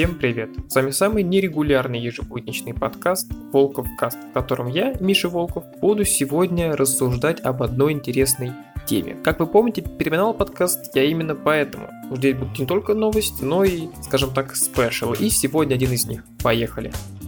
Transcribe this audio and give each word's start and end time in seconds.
Всем 0.00 0.14
привет! 0.14 0.48
С 0.66 0.76
вами 0.76 0.92
самый 0.92 1.22
нерегулярный 1.22 2.00
ежебудничный 2.00 2.72
подкаст 2.72 3.30
Волков 3.52 3.86
Каст, 3.98 4.16
в 4.16 4.32
котором 4.32 4.68
я, 4.68 4.94
Миша 4.98 5.28
Волков, 5.28 5.64
буду 5.82 6.06
сегодня 6.06 6.74
рассуждать 6.74 7.38
об 7.40 7.62
одной 7.62 7.92
интересной 7.92 8.52
теме. 8.86 9.18
Как 9.22 9.40
вы 9.40 9.46
помните, 9.46 9.82
переименовал 9.82 10.32
подкаст 10.32 10.96
я 10.96 11.04
именно 11.04 11.34
поэтому. 11.34 11.90
Здесь 12.12 12.34
будут 12.34 12.58
не 12.58 12.64
только 12.64 12.94
новости, 12.94 13.44
но 13.44 13.62
и, 13.62 13.88
скажем 14.00 14.32
так, 14.32 14.56
спешл. 14.56 15.12
И 15.12 15.28
сегодня 15.28 15.74
один 15.74 15.92
из 15.92 16.06
них. 16.06 16.24
Поехали! 16.42 16.92
А 16.92 17.19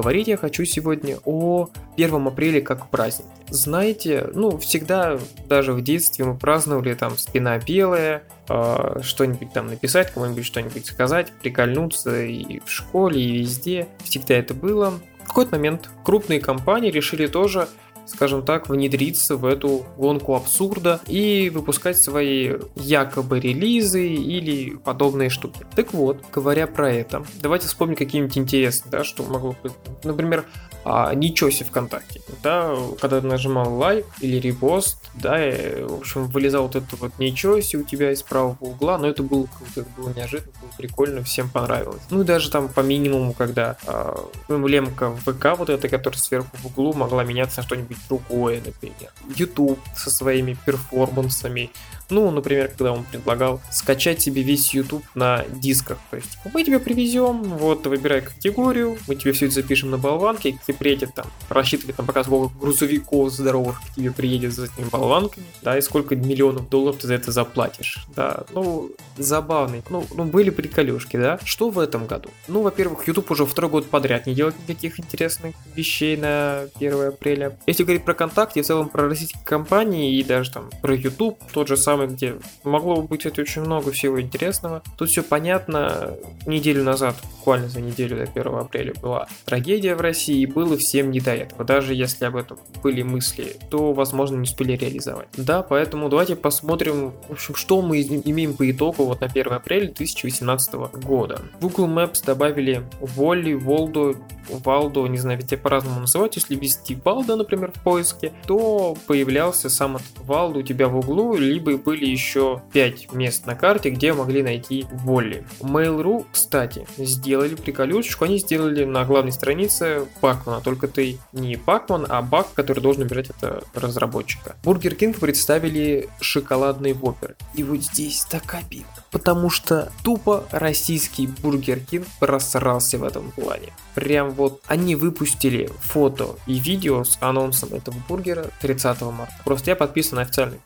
поговорить 0.00 0.28
я 0.28 0.38
хочу 0.38 0.64
сегодня 0.64 1.18
о 1.26 1.68
1 1.96 2.26
апреля 2.26 2.62
как 2.62 2.88
празднике. 2.88 3.28
Знаете, 3.50 4.30
ну, 4.32 4.56
всегда, 4.56 5.18
даже 5.46 5.74
в 5.74 5.82
детстве 5.82 6.24
мы 6.24 6.38
праздновали 6.38 6.94
там 6.94 7.18
спина 7.18 7.58
белая, 7.58 8.22
э, 8.48 9.00
что-нибудь 9.02 9.52
там 9.52 9.66
написать, 9.66 10.10
кому-нибудь 10.10 10.46
что-нибудь 10.46 10.86
сказать, 10.86 11.30
прикольнуться 11.42 12.22
и 12.22 12.60
в 12.60 12.70
школе, 12.70 13.20
и 13.20 13.40
везде. 13.40 13.88
Всегда 14.02 14.36
это 14.36 14.54
было. 14.54 14.94
В 15.24 15.28
какой-то 15.28 15.56
момент 15.56 15.90
крупные 16.02 16.40
компании 16.40 16.90
решили 16.90 17.26
тоже 17.26 17.68
скажем 18.12 18.44
так, 18.44 18.68
внедриться 18.68 19.36
в 19.36 19.44
эту 19.44 19.86
гонку 19.96 20.34
абсурда 20.34 21.00
и 21.06 21.50
выпускать 21.50 21.96
свои 21.96 22.54
якобы 22.76 23.40
релизы 23.40 24.06
или 24.08 24.76
подобные 24.76 25.30
штуки. 25.30 25.64
Так 25.74 25.92
вот, 25.92 26.22
говоря 26.32 26.66
про 26.66 26.92
это, 26.92 27.24
давайте 27.40 27.68
вспомним 27.68 27.96
какие-нибудь 27.96 28.36
интересные, 28.38 28.90
да, 28.90 29.04
что 29.04 29.22
могло 29.22 29.54
быть. 29.62 29.72
Например, 30.04 30.44
а, 30.84 31.14
ничего 31.14 31.50
себе 31.50 31.66
ВКонтакте. 31.66 32.20
Да, 32.42 32.74
когда 33.00 33.20
нажимал 33.20 33.74
лайк 33.76 34.06
или 34.20 34.36
репост, 34.36 34.98
да, 35.14 35.44
и, 35.46 35.82
в 35.82 36.00
общем, 36.00 36.26
вылезал 36.26 36.62
вот 36.64 36.76
это 36.76 36.96
вот 36.96 37.12
ничего 37.18 37.60
себе 37.60 37.82
у 37.82 37.86
тебя 37.86 38.12
из 38.12 38.22
правого 38.22 38.56
угла, 38.60 38.98
но 38.98 39.06
это 39.08 39.22
было 39.22 39.46
круто, 39.46 39.80
это 39.80 39.90
было 39.96 40.10
неожиданно, 40.14 40.52
было 40.60 40.70
прикольно, 40.78 41.22
всем 41.22 41.50
понравилось. 41.50 42.02
Ну 42.10 42.22
и 42.22 42.24
даже 42.24 42.50
там 42.50 42.68
по 42.68 42.80
минимуму, 42.80 43.34
когда 43.34 43.76
а, 43.86 44.18
эмблемка 44.48 45.14
ВК 45.16 45.58
вот 45.58 45.68
эта, 45.68 45.88
которая 45.88 46.18
сверху 46.18 46.48
в 46.54 46.66
углу, 46.66 46.94
могла 46.94 47.24
меняться 47.24 47.60
на 47.60 47.66
что-нибудь 47.66 47.98
другое, 48.08 48.62
например. 48.64 49.12
YouTube 49.36 49.78
со 49.94 50.10
своими 50.10 50.56
перформансами, 50.64 51.70
ну, 52.10 52.30
например, 52.30 52.68
когда 52.68 52.92
он 52.92 53.04
предлагал 53.04 53.60
скачать 53.70 54.20
себе 54.20 54.42
весь 54.42 54.72
YouTube 54.74 55.04
на 55.14 55.44
дисках. 55.48 55.98
То 56.10 56.16
есть 56.16 56.38
мы 56.52 56.64
тебе 56.64 56.78
привезем, 56.78 57.42
вот 57.42 57.86
выбирай 57.86 58.22
категорию, 58.22 58.98
мы 59.06 59.14
тебе 59.14 59.32
все 59.32 59.46
это 59.46 59.54
запишем 59.54 59.90
на 59.90 59.98
болванке, 59.98 60.50
и 60.50 60.58
тебе 60.66 60.76
приедет 60.76 61.14
там, 61.14 61.26
рассчитывай 61.48 61.94
там 61.94 62.06
пока 62.06 62.24
сколько 62.24 62.52
грузовиков 62.58 63.32
здоровых 63.32 63.80
к 63.80 63.94
тебе 63.94 64.10
приедет 64.10 64.52
за 64.52 64.66
этими 64.66 64.88
болванками, 64.88 65.46
да, 65.62 65.78
и 65.78 65.80
сколько 65.80 66.16
миллионов 66.16 66.68
долларов 66.68 66.98
ты 66.98 67.06
за 67.06 67.14
это 67.14 67.32
заплатишь, 67.32 67.98
да, 68.14 68.44
ну, 68.52 68.90
забавный, 69.16 69.82
ну, 69.90 70.06
ну 70.14 70.24
были 70.24 70.50
приколюшки, 70.50 71.16
да. 71.16 71.38
Что 71.44 71.70
в 71.70 71.78
этом 71.78 72.06
году? 72.06 72.30
Ну, 72.48 72.62
во-первых, 72.62 73.06
YouTube 73.06 73.30
уже 73.30 73.46
второй 73.46 73.70
год 73.70 73.86
подряд 73.86 74.26
не 74.26 74.34
делает 74.34 74.56
никаких 74.66 74.98
интересных 75.00 75.54
вещей 75.74 76.16
на 76.16 76.66
1 76.76 77.08
апреля. 77.08 77.58
Если 77.66 77.84
говорить 77.84 78.04
про 78.04 78.14
контакт, 78.14 78.56
в 78.56 78.62
целом 78.62 78.88
про 78.88 79.08
российские 79.08 79.42
компании 79.44 80.18
и 80.18 80.22
даже 80.22 80.52
там 80.52 80.70
про 80.82 80.94
YouTube, 80.94 81.38
тот 81.52 81.68
же 81.68 81.76
самый 81.76 81.99
самом 82.00 82.14
где 82.14 82.36
могло 82.64 82.96
бы 82.96 83.08
быть 83.08 83.26
это 83.26 83.40
очень 83.40 83.62
много 83.62 83.90
всего 83.92 84.20
интересного. 84.20 84.82
Тут 84.96 85.10
все 85.10 85.22
понятно. 85.22 86.14
Неделю 86.46 86.84
назад, 86.84 87.16
буквально 87.38 87.68
за 87.68 87.80
неделю 87.80 88.16
до 88.16 88.22
1 88.24 88.54
апреля, 88.54 88.94
была 89.00 89.26
трагедия 89.44 89.94
в 89.94 90.00
России, 90.00 90.40
и 90.40 90.46
было 90.46 90.76
всем 90.76 91.10
не 91.10 91.20
до 91.20 91.34
этого. 91.34 91.64
Даже 91.64 91.94
если 91.94 92.24
об 92.24 92.36
этом 92.36 92.58
были 92.82 93.02
мысли, 93.02 93.56
то, 93.70 93.92
возможно, 93.92 94.36
не 94.36 94.42
успели 94.42 94.76
реализовать. 94.76 95.28
Да, 95.36 95.62
поэтому 95.62 96.08
давайте 96.08 96.36
посмотрим, 96.36 97.12
в 97.28 97.32
общем, 97.32 97.54
что 97.54 97.82
мы 97.82 98.00
имеем 98.00 98.54
по 98.54 98.70
итогу 98.70 99.04
вот 99.04 99.20
на 99.20 99.26
1 99.26 99.52
апреля 99.52 99.86
2018 99.86 100.74
года. 101.02 101.42
В 101.60 101.62
Google 101.62 101.88
Maps 101.88 102.24
добавили 102.24 102.84
Уолли, 103.00 103.54
Уолдо, 103.54 104.14
Валдо, 104.48 105.06
не 105.06 105.18
знаю, 105.18 105.38
ведь 105.38 105.60
по-разному 105.60 106.00
называть. 106.00 106.36
Если 106.36 106.54
ввести 106.54 106.98
Валдо, 107.04 107.36
например, 107.36 107.72
в 107.72 107.82
поиске, 107.82 108.32
то 108.46 108.96
появлялся 109.06 109.68
сам 109.68 109.96
этот 109.96 110.18
Валдо 110.24 110.60
у 110.60 110.62
тебя 110.62 110.88
в 110.88 110.96
углу, 110.96 111.36
либо 111.36 111.72
были 111.90 112.06
еще 112.06 112.62
5 112.72 113.14
мест 113.14 113.46
на 113.46 113.56
карте, 113.56 113.90
где 113.90 114.12
могли 114.12 114.44
найти 114.44 114.86
Уолли. 114.92 115.44
Mail.ru, 115.58 116.24
кстати, 116.30 116.86
сделали 116.96 117.56
приколюшечку, 117.56 118.26
они 118.26 118.38
сделали 118.38 118.84
на 118.84 119.04
главной 119.04 119.32
странице 119.32 120.06
Пакмана, 120.20 120.60
только 120.60 120.86
ты 120.86 121.18
не 121.32 121.56
Пакман, 121.56 122.06
а 122.08 122.22
баг, 122.22 122.46
который 122.54 122.80
должен 122.80 123.02
убирать 123.02 123.30
это 123.30 123.64
разработчика. 123.74 124.54
Бургер 124.62 124.94
Кинг 124.94 125.18
представили 125.18 126.08
шоколадный 126.20 126.92
воппер. 126.92 127.34
И 127.54 127.64
вот 127.64 127.78
здесь 127.78 128.24
так 128.30 128.54
обидно, 128.54 128.86
потому 129.10 129.50
что 129.50 129.90
тупо 130.04 130.44
российский 130.52 131.26
Бургер 131.26 131.80
Кинг 131.80 132.06
просрался 132.20 132.98
в 132.98 133.02
этом 133.02 133.32
плане. 133.32 133.72
Прям 133.96 134.30
вот 134.30 134.62
они 134.68 134.94
выпустили 134.94 135.68
фото 135.80 136.36
и 136.46 136.60
видео 136.60 137.02
с 137.02 137.18
анонсом 137.20 137.74
этого 137.74 137.96
бургера 138.08 138.46
30 138.60 139.00
марта. 139.00 139.34
Просто 139.44 139.70
я 139.70 139.76
подписан 139.76 140.16
на 140.16 140.22
официальный 140.22 140.60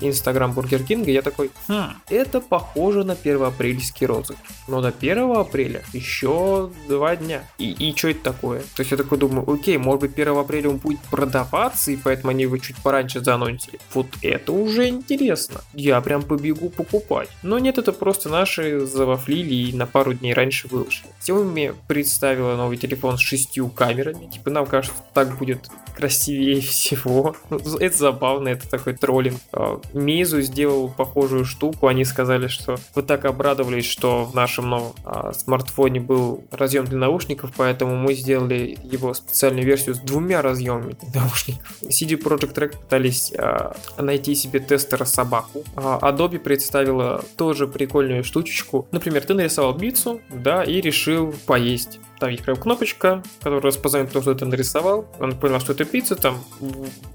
инстаграм 0.00 0.33
Инстаграм 0.34 0.52
Бургер 0.52 0.82
Кинга, 0.82 1.12
я 1.12 1.22
такой, 1.22 1.52
хм, 1.68 1.94
это 2.08 2.40
похоже 2.40 3.04
на 3.04 3.14
первоапрельский 3.14 4.04
розыгрыш. 4.04 4.40
Но 4.66 4.80
до 4.80 4.88
1 4.88 5.30
апреля 5.36 5.84
еще 5.92 6.70
два 6.88 7.14
дня. 7.14 7.44
И, 7.58 7.70
и 7.70 7.96
что 7.96 8.08
это 8.08 8.32
такое? 8.32 8.60
То 8.74 8.80
есть 8.80 8.90
я 8.90 8.96
такой 8.96 9.18
думаю, 9.18 9.48
окей, 9.48 9.78
может 9.78 10.00
быть 10.00 10.14
1 10.14 10.36
апреля 10.36 10.70
он 10.70 10.78
будет 10.78 10.98
продаваться, 11.02 11.92
и 11.92 11.96
поэтому 11.96 12.30
они 12.30 12.42
его 12.42 12.58
чуть 12.58 12.76
пораньше 12.82 13.20
заанонсили. 13.20 13.78
Вот 13.92 14.08
это 14.22 14.50
уже 14.50 14.88
интересно. 14.88 15.60
Я 15.72 16.00
прям 16.00 16.22
побегу 16.22 16.68
покупать. 16.68 17.28
Но 17.44 17.60
нет, 17.60 17.78
это 17.78 17.92
просто 17.92 18.28
наши 18.28 18.86
завафлили 18.86 19.54
и 19.54 19.72
на 19.72 19.86
пару 19.86 20.14
дней 20.14 20.34
раньше 20.34 20.66
выложили. 20.66 21.06
Xiaomi 21.24 21.76
представила 21.86 22.56
новый 22.56 22.76
телефон 22.76 23.18
с 23.18 23.20
шестью 23.20 23.68
камерами. 23.68 24.28
Типа 24.30 24.50
нам 24.50 24.66
кажется, 24.66 25.00
так 25.12 25.38
будет 25.38 25.70
красивее 25.94 26.60
всего. 26.60 27.36
Это 27.80 27.96
забавно, 27.96 28.48
это 28.48 28.68
такой 28.68 28.94
троллинг. 28.94 29.38
А, 29.52 29.80
Meizu 30.24 30.40
сделал 30.42 30.88
похожую 30.88 31.44
штуку. 31.44 31.86
Они 31.86 32.04
сказали, 32.04 32.48
что 32.48 32.76
вы 32.94 33.02
так 33.02 33.24
обрадовались, 33.24 33.86
что 33.86 34.24
в 34.24 34.34
нашем 34.34 34.70
новом 34.70 34.92
а, 35.04 35.32
смартфоне 35.32 36.00
был 36.00 36.44
разъем 36.50 36.84
для 36.86 36.98
наушников, 36.98 37.52
поэтому 37.56 37.96
мы 37.96 38.14
сделали 38.14 38.78
его 38.82 39.14
специальную 39.14 39.66
версию 39.66 39.94
с 39.94 39.98
двумя 39.98 40.42
разъемами 40.42 40.96
для 41.00 41.22
наушников. 41.22 41.66
CD 41.82 42.20
Projekt 42.20 42.54
Red 42.54 42.78
пытались 42.78 43.32
а, 43.36 43.76
найти 43.98 44.34
себе 44.34 44.60
тестера 44.60 45.04
собаку. 45.04 45.64
А 45.76 45.98
Adobe 46.10 46.38
представила 46.38 47.24
тоже 47.36 47.66
прикольную 47.66 48.24
штучечку. 48.24 48.88
Например, 48.90 49.22
ты 49.22 49.34
нарисовал 49.34 49.74
бицу, 49.74 50.20
да, 50.30 50.64
и 50.64 50.80
решил 50.80 51.34
поесть 51.46 52.00
там 52.18 52.30
есть 52.30 52.44
прям 52.44 52.56
кнопочка, 52.56 53.22
которая 53.38 53.60
распознает 53.62 54.12
то, 54.12 54.22
что 54.22 54.34
ты 54.34 54.44
нарисовал. 54.44 55.06
Он 55.18 55.38
понял, 55.38 55.60
что 55.60 55.72
это 55.72 55.84
пицца, 55.84 56.16
там 56.16 56.38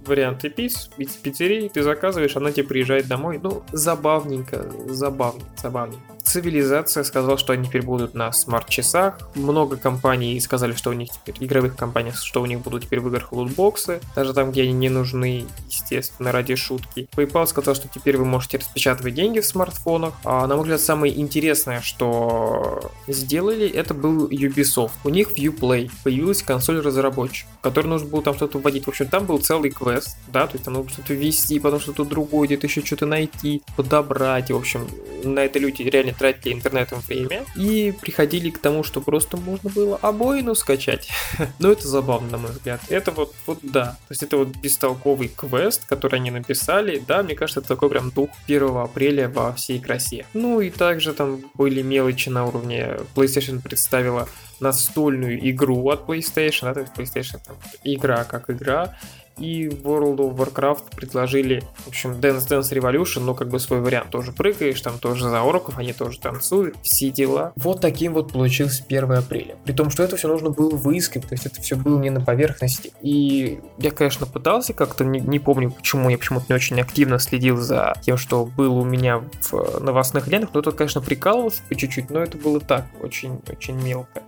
варианты 0.06 0.50
пиц, 0.50 0.90
пиццерии, 0.98 1.70
ты 1.70 1.84
заказываешь, 1.84 2.36
она 2.36 2.52
тебе 2.52 2.68
приезжает 2.68 3.08
домой. 3.08 3.40
Ну, 3.42 3.64
забавненько, 3.72 4.70
забавненько, 4.88 5.50
забавненько. 5.58 6.19
Цивилизация 6.30 7.04
сказала, 7.04 7.40
что 7.40 7.54
они 7.54 7.66
теперь 7.66 7.82
будут 7.82 8.14
на 8.14 8.32
смарт-часах. 8.32 9.18
Много 9.34 9.78
компаний 9.78 10.40
сказали, 10.40 10.74
что 10.74 10.92
у 10.92 10.94
них 10.94 11.10
теперь, 11.10 11.44
игровых 11.44 11.76
компаний, 11.76 12.12
что 12.14 12.44
у 12.44 12.46
них 12.46 12.60
будут 12.60 12.84
теперь 12.84 13.00
в 13.00 13.08
играх 13.08 13.32
лутбоксы. 13.32 14.00
Даже 14.16 14.36
там, 14.36 14.52
где 14.52 14.62
они 14.62 14.74
не 14.74 14.90
нужны, 14.90 15.48
естественно, 15.68 16.32
ради 16.32 16.54
шутки. 16.54 17.10
PayPal 17.16 17.48
сказал, 17.48 17.74
что 17.74 17.88
теперь 17.88 18.16
вы 18.18 18.26
можете 18.26 18.60
распечатывать 18.60 19.16
деньги 19.16 19.40
в 19.40 19.46
смартфонах. 19.48 20.14
А, 20.24 20.46
на 20.46 20.54
мой 20.54 20.66
взгляд, 20.66 20.82
самое 20.82 21.20
интересное, 21.20 21.82
что 21.82 22.92
сделали, 23.08 23.68
это 23.68 23.96
был 23.96 24.28
Ubisoft. 24.28 24.92
У 25.04 25.10
них 25.10 25.32
в 25.32 25.36
Uplay 25.36 25.90
появилась 26.04 26.44
консоль 26.44 26.80
разработчика, 26.80 27.50
в 27.58 27.64
которой 27.64 27.88
нужно 27.88 28.08
было 28.08 28.22
там 28.22 28.36
что-то 28.36 28.60
вводить. 28.60 28.86
В 28.86 28.90
общем, 28.90 29.08
там 29.08 29.26
был 29.26 29.40
целый 29.40 29.72
квест, 29.72 30.16
да, 30.28 30.46
то 30.46 30.54
есть 30.54 30.66
там 30.66 30.76
нужно 30.76 30.92
что-то 30.92 31.16
ввести, 31.16 31.60
потом 31.60 31.80
что-то 31.80 32.06
другое, 32.06 32.46
где-то 32.46 32.68
еще 32.68 32.86
что-то 32.86 33.08
найти, 33.08 33.64
подобрать. 33.76 34.52
В 34.52 34.56
общем, 34.56 34.88
на 35.24 35.40
это 35.40 35.58
люди 35.58 35.82
реально 35.82 36.14
тратили 36.20 36.54
интернетом 36.54 37.00
время 37.00 37.46
и 37.56 37.94
приходили 38.00 38.50
к 38.50 38.60
тому, 38.60 38.84
что 38.84 39.02
просто 39.02 39.38
можно 39.38 39.70
было 39.70 39.98
обоину 39.98 40.54
скачать. 40.54 41.10
Но 41.60 41.72
это 41.72 41.88
забавно, 41.88 42.32
на 42.32 42.38
мой 42.38 42.52
взгляд. 42.52 42.82
Это 42.90 43.12
вот, 43.12 43.34
вот 43.48 43.60
да. 43.64 43.98
То 44.08 44.12
есть 44.12 44.24
это 44.24 44.38
вот 44.38 44.50
бестолковый 44.58 45.30
квест, 45.30 45.86
который 45.86 46.18
они 46.18 46.32
написали. 46.32 47.02
Да, 47.08 47.24
мне 47.24 47.36
кажется, 47.36 47.62
это 47.62 47.70
такой 47.70 47.90
прям 47.90 48.12
дух 48.12 48.30
1 48.46 48.78
апреля 48.78 49.30
во 49.30 49.54
всей 49.54 49.80
красе. 49.80 50.26
Ну 50.34 50.60
и 50.60 50.70
также 50.70 51.14
там 51.14 51.42
были 51.54 51.82
мелочи 51.82 52.30
на 52.30 52.46
уровне 52.46 52.98
PlayStation 53.16 53.62
представила 53.62 54.28
настольную 54.60 55.50
игру 55.50 55.90
от 55.90 56.08
PlayStation, 56.08 56.66
да, 56.66 56.74
то 56.74 56.82
есть 56.82 56.94
PlayStation 56.96 57.40
там, 57.46 57.56
игра 57.84 58.26
как 58.26 58.50
игра, 58.50 58.98
и 59.40 59.68
World 59.68 60.18
of 60.18 60.36
Warcraft 60.36 60.96
предложили, 60.96 61.64
в 61.86 61.88
общем, 61.88 62.12
Dance 62.12 62.48
Dance 62.48 62.72
Revolution, 62.72 63.22
ну, 63.22 63.36
как 63.36 63.50
бы 63.50 63.60
свой 63.60 63.82
вариант. 63.82 64.10
Тоже 64.10 64.32
прыгаешь, 64.32 64.82
там 64.82 65.00
тоже 65.00 65.30
за 65.30 65.42
орков, 65.42 65.78
они 65.78 65.94
тоже 65.94 66.20
танцуют, 66.20 66.76
все 66.84 67.10
дела. 67.10 67.54
Вот 67.56 67.82
таким 67.82 68.14
вот 68.14 68.34
получился 68.34 68.84
1 68.88 69.12
апреля. 69.12 69.56
При 69.66 69.74
том, 69.74 69.90
что 69.90 70.04
это 70.04 70.18
все 70.18 70.28
нужно 70.28 70.50
было 70.50 70.76
выискать, 70.76 71.28
то 71.28 71.34
есть 71.34 71.46
это 71.46 71.62
все 71.62 71.76
было 71.76 72.00
не 72.00 72.10
на 72.10 72.22
поверхности. 72.22 72.92
И 73.02 73.60
я, 73.78 73.92
конечно, 73.92 74.26
пытался 74.26 74.74
как-то, 74.74 75.06
не, 75.06 75.20
не 75.20 75.40
помню 75.40 75.72
почему, 75.72 76.10
я 76.10 76.18
почему-то 76.18 76.46
не 76.50 76.56
очень 76.56 76.80
активно 76.80 77.20
следил 77.20 77.58
за 77.58 77.94
тем, 78.02 78.18
что 78.18 78.46
было 78.46 78.74
у 78.74 78.86
меня 78.86 79.24
в 79.42 79.80
новостных 79.80 80.28
лентах, 80.28 80.52
но 80.54 80.62
тут, 80.62 80.76
конечно, 80.76 81.02
прикалывался 81.02 81.62
по 81.68 81.76
чуть-чуть, 81.76 82.10
но 82.10 82.20
это 82.20 82.38
было 82.38 82.60
так, 82.60 82.86
очень-очень 83.02 83.76
мелко. 83.82 84.24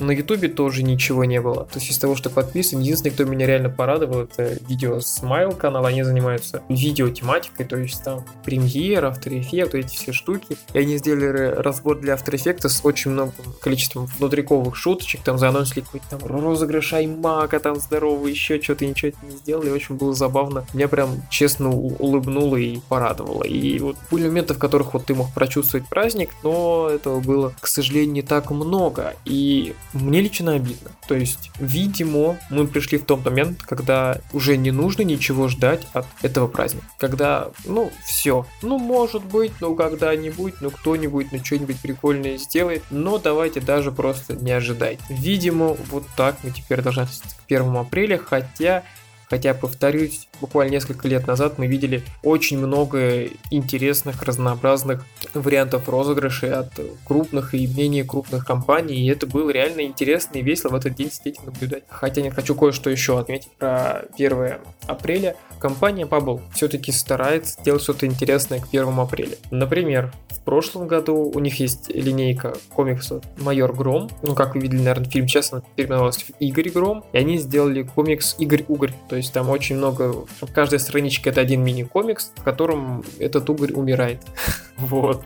На 0.00 0.10
Ютубе 0.10 0.48
тоже 0.48 0.82
ничего 0.82 1.24
не 1.24 1.40
было. 1.40 1.66
То 1.66 1.78
есть 1.78 1.90
из 1.90 1.98
того, 1.98 2.16
что 2.16 2.30
подписан, 2.30 2.80
единственный, 2.80 3.12
кто 3.12 3.24
меня 3.24 3.46
реально 3.46 3.70
порадовал, 3.70 4.22
это 4.22 4.58
видео 4.68 4.98
Smile 4.98 5.56
канал. 5.56 5.86
Они 5.86 6.02
занимаются 6.02 6.62
видео 6.68 7.08
тематикой, 7.10 7.66
то 7.66 7.76
есть 7.76 8.02
там 8.02 8.24
премьер, 8.44 9.04
After 9.04 9.28
Effects, 9.28 9.78
эти 9.78 9.94
все 9.94 10.12
штуки. 10.12 10.56
И 10.72 10.78
они 10.78 10.98
сделали 10.98 11.54
разбор 11.56 11.98
для 12.00 12.14
After 12.14 12.32
Effects 12.32 12.68
с 12.68 12.84
очень 12.84 13.12
многим 13.12 13.34
количеством 13.60 14.06
внутриковых 14.06 14.74
шуточек. 14.76 15.22
Там 15.22 15.38
заанонсили 15.38 15.80
какой-то 15.80 16.06
там 16.10 16.20
розыгрыш 16.24 16.92
Аймака, 16.92 17.60
там 17.60 17.76
здоровый, 17.76 18.32
еще 18.32 18.60
что-то, 18.60 18.86
ничего 18.86 19.12
не 19.22 19.36
сделали. 19.36 19.70
Очень 19.70 19.96
было 19.96 20.12
забавно. 20.14 20.66
Меня 20.74 20.88
прям 20.88 21.22
честно 21.30 21.70
улыбнуло 21.70 22.56
и 22.56 22.78
порадовало. 22.88 23.44
И 23.44 23.78
вот 23.78 23.96
были 24.10 24.26
моменты, 24.26 24.54
в 24.54 24.58
которых 24.58 24.94
вот 24.94 25.06
ты 25.06 25.14
мог 25.14 25.32
прочувствовать 25.32 25.88
праздник, 25.88 26.30
но 26.42 26.88
этого 26.90 27.20
было, 27.20 27.54
к 27.60 27.66
сожалению, 27.66 28.12
не 28.12 28.22
так 28.22 28.50
много. 28.50 29.14
И 29.24 29.74
мне 29.94 30.20
лично 30.20 30.52
обидно. 30.54 30.90
То 31.06 31.14
есть, 31.14 31.50
видимо, 31.58 32.38
мы 32.50 32.66
пришли 32.66 32.98
в 32.98 33.04
тот 33.04 33.24
момент, 33.24 33.62
когда 33.62 34.18
уже 34.32 34.56
не 34.56 34.70
нужно 34.70 35.02
ничего 35.02 35.48
ждать 35.48 35.86
от 35.92 36.06
этого 36.22 36.48
праздника. 36.48 36.86
Когда, 36.98 37.50
ну, 37.64 37.90
все. 38.04 38.46
Ну, 38.62 38.78
может 38.78 39.24
быть, 39.24 39.52
ну, 39.60 39.74
когда-нибудь, 39.74 40.54
ну, 40.60 40.70
кто-нибудь, 40.70 41.28
ну, 41.32 41.44
что-нибудь 41.44 41.80
прикольное 41.80 42.36
сделает. 42.38 42.82
Но 42.90 43.18
давайте 43.18 43.60
даже 43.60 43.92
просто 43.92 44.34
не 44.34 44.52
ожидать. 44.52 44.98
Видимо, 45.08 45.76
вот 45.90 46.04
так 46.16 46.36
мы 46.42 46.50
теперь 46.50 46.82
должны 46.82 47.06
к 47.06 47.08
1 47.46 47.76
апреля, 47.76 48.18
хотя 48.18 48.82
Хотя, 49.28 49.54
повторюсь, 49.54 50.28
буквально 50.40 50.72
несколько 50.72 51.08
лет 51.08 51.26
назад 51.26 51.58
мы 51.58 51.66
видели 51.66 52.02
очень 52.22 52.58
много 52.58 53.28
интересных, 53.50 54.22
разнообразных 54.22 55.04
вариантов 55.32 55.88
розыгрышей 55.88 56.52
от 56.52 56.72
крупных 57.04 57.54
и 57.54 57.66
менее 57.66 58.04
крупных 58.04 58.46
компаний, 58.46 58.96
и 58.96 59.08
это 59.08 59.26
было 59.26 59.50
реально 59.50 59.82
интересно 59.82 60.38
и 60.38 60.42
весело 60.42 60.70
в 60.70 60.74
этот 60.76 60.94
день 60.94 61.10
сидеть 61.10 61.38
и 61.42 61.46
наблюдать. 61.46 61.84
Хотя 61.88 62.22
не 62.22 62.30
хочу 62.30 62.54
кое-что 62.54 62.90
еще 62.90 63.18
отметить 63.18 63.50
про 63.58 64.04
1 64.14 64.58
апреля. 64.86 65.36
Компания 65.58 66.04
Bubble 66.04 66.40
все-таки 66.52 66.92
старается 66.92 67.62
делать 67.62 67.82
что-то 67.82 68.06
интересное 68.06 68.60
к 68.60 68.68
1 68.68 68.98
апреля. 68.98 69.36
Например, 69.50 70.12
в 70.28 70.40
прошлом 70.44 70.86
году 70.86 71.32
у 71.34 71.38
них 71.38 71.58
есть 71.58 71.88
линейка 71.88 72.54
комиксов 72.74 73.24
«Майор 73.38 73.72
Гром», 73.74 74.10
ну, 74.22 74.34
как 74.34 74.54
вы 74.54 74.60
видели, 74.60 74.78
наверное, 74.78 75.08
фильм 75.08 75.26
сейчас 75.26 75.52
она 75.52 75.62
переименовалась 75.74 76.22
в 76.22 76.30
«Игорь 76.38 76.68
Гром», 76.68 77.04
и 77.14 77.18
они 77.18 77.38
сделали 77.38 77.82
комикс 77.82 78.36
«Игорь 78.38 78.64
Угорь», 78.68 78.92
есть 79.16 79.32
там 79.32 79.48
очень 79.50 79.76
много, 79.76 80.26
каждая 80.52 80.78
страничка 80.78 81.30
это 81.30 81.40
один 81.40 81.62
мини-комикс, 81.62 82.32
в 82.36 82.42
котором 82.42 83.04
этот 83.18 83.48
угорь 83.50 83.72
умирает. 83.72 84.20
Вот. 84.76 85.22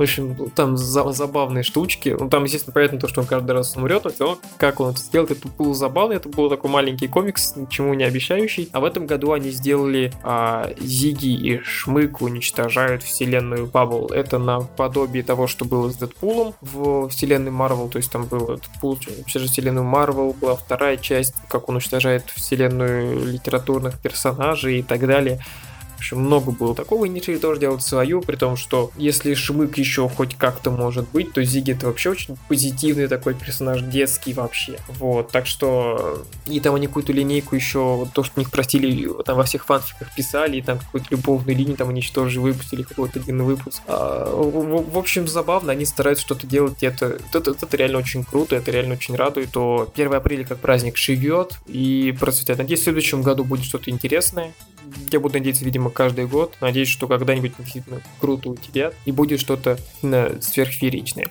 В 0.00 0.02
общем, 0.02 0.34
там 0.56 0.78
за 0.78 1.12
забавные 1.12 1.62
штучки. 1.62 2.16
Ну, 2.18 2.30
там, 2.30 2.44
естественно, 2.44 2.72
понятно 2.72 2.98
то, 2.98 3.06
что 3.06 3.20
он 3.20 3.26
каждый 3.26 3.50
раз 3.50 3.76
умрет, 3.76 4.04
но 4.04 4.10
все 4.10 4.38
как 4.56 4.80
он 4.80 4.92
это 4.92 5.00
сделал, 5.00 5.26
это 5.26 5.46
было 5.58 5.74
забавно. 5.74 6.14
Это 6.14 6.30
был 6.30 6.48
такой 6.48 6.70
маленький 6.70 7.06
комикс, 7.06 7.54
ничему 7.54 7.92
не 7.92 8.04
обещающий. 8.04 8.70
А 8.72 8.80
в 8.80 8.84
этом 8.84 9.06
году 9.06 9.32
они 9.32 9.50
сделали 9.50 10.10
а, 10.22 10.70
Зиги 10.80 11.34
и 11.34 11.60
Шмык 11.62 12.22
уничтожают 12.22 13.02
вселенную 13.02 13.66
Баббл. 13.66 14.06
Это 14.06 14.38
наподобие 14.38 15.22
того, 15.22 15.46
что 15.46 15.66
было 15.66 15.90
с 15.90 15.96
Дэдпулом 15.96 16.54
в 16.62 17.10
вселенной 17.10 17.50
Марвел. 17.50 17.90
То 17.90 17.98
есть 17.98 18.10
там 18.10 18.24
был 18.24 18.46
Дэдпул 18.46 18.98
через 19.26 19.50
вселенную 19.50 19.84
Марвел, 19.84 20.32
была 20.32 20.56
вторая 20.56 20.96
часть, 20.96 21.34
как 21.50 21.68
он 21.68 21.74
уничтожает 21.74 22.24
вселенную 22.30 23.22
литературных 23.26 23.98
персонажей 23.98 24.78
и 24.78 24.82
так 24.82 25.06
далее 25.06 25.42
общем, 26.00 26.18
много 26.18 26.50
было 26.50 26.74
такого, 26.74 27.04
и 27.04 27.10
решили 27.10 27.38
тоже 27.38 27.60
делать 27.60 27.82
свою, 27.82 28.22
при 28.22 28.36
том, 28.36 28.56
что 28.56 28.90
если 28.96 29.34
Шмык 29.34 29.78
еще 29.78 30.08
хоть 30.08 30.34
как-то 30.36 30.70
может 30.70 31.08
быть, 31.10 31.32
то 31.32 31.42
Зиги 31.42 31.72
это 31.72 31.86
вообще 31.86 32.10
очень 32.10 32.36
позитивный 32.48 33.06
такой 33.06 33.34
персонаж, 33.34 33.82
детский 33.82 34.32
вообще. 34.32 34.78
Вот, 34.88 35.30
так 35.30 35.46
что... 35.46 36.24
И 36.46 36.60
там 36.60 36.74
они 36.74 36.86
какую-то 36.86 37.12
линейку 37.12 37.54
еще, 37.54 38.08
то, 38.12 38.22
что 38.22 38.40
них 38.40 38.50
простили, 38.50 39.08
там 39.24 39.36
во 39.36 39.44
всех 39.44 39.66
фанфиках 39.66 40.14
писали, 40.14 40.58
и 40.58 40.62
там 40.62 40.78
какую-то 40.78 41.08
любовную 41.10 41.56
линию 41.56 41.76
там 41.76 41.90
они 41.90 42.02
что 42.02 42.28
же 42.28 42.40
выпустили, 42.40 42.82
какой-то 42.82 43.20
один 43.20 43.42
выпуск. 43.42 43.82
А, 43.86 44.32
в, 44.34 44.92
в, 44.92 44.98
общем, 44.98 45.28
забавно, 45.28 45.72
они 45.72 45.84
стараются 45.84 46.24
что-то 46.24 46.46
делать, 46.46 46.82
и 46.82 46.86
это, 46.86 47.18
это, 47.32 47.50
это 47.50 47.76
реально 47.76 47.98
очень 47.98 48.24
круто, 48.24 48.56
это 48.56 48.70
реально 48.70 48.94
очень 48.94 49.14
радует, 49.14 49.50
то 49.52 49.90
1 49.94 50.14
апреля 50.14 50.44
как 50.44 50.58
праздник 50.58 50.96
живет 50.96 51.58
и 51.66 52.16
процветает. 52.18 52.58
Надеюсь, 52.58 52.80
в 52.80 52.84
следующем 52.84 53.22
году 53.22 53.44
будет 53.44 53.64
что-то 53.64 53.90
интересное. 53.90 54.54
Я 55.10 55.20
буду 55.20 55.34
надеяться, 55.34 55.64
видимо, 55.64 55.90
каждый 55.90 56.26
год. 56.26 56.56
Надеюсь, 56.60 56.88
что 56.88 57.06
когда-нибудь 57.06 57.52
действительно 57.58 58.00
круто 58.20 58.50
у 58.50 58.56
тебя 58.56 58.92
и 59.04 59.12
будет 59.12 59.40
что-то 59.40 59.78
сверхфееричное. 60.00 61.30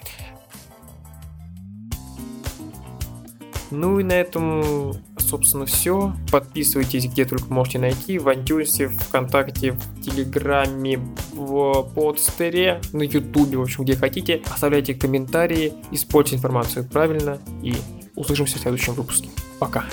Ну 3.72 4.00
и 4.00 4.04
на 4.04 4.13
этом, 4.13 4.94
собственно, 5.18 5.68
все. 5.68 6.13
Подписывайтесь 6.31 7.06
где 7.06 7.24
только 7.24 7.54
можете 7.54 7.78
найти. 7.78 8.18
В 8.18 8.28
iTunes, 8.28 8.88
ВКонтакте, 8.88 9.74
в 9.74 10.02
Телеграме, 10.02 11.00
в 11.34 11.84
подстере, 11.94 12.81
на 12.94 13.04
Ютубе, 13.04 13.57
в 13.57 13.62
общем, 13.62 13.84
где 13.84 13.95
хотите. 13.95 14.42
Оставляйте 14.52 14.95
комментарии, 14.95 15.74
используйте 15.92 16.38
информацию 16.38 16.84
правильно 16.86 17.38
и 17.62 17.75
услышимся 18.16 18.57
в 18.57 18.62
следующем 18.62 18.94
выпуске. 18.94 19.30
Пока. 19.60 19.86